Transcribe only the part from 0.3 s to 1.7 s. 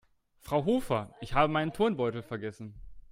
Frau Hofer, ich habe